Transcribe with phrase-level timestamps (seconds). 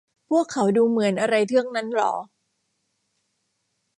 [0.29, 2.13] พวกเขาดูเหมือนอะไรเทือกนั้นหรอ?